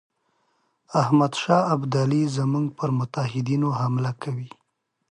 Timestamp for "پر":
2.77-2.89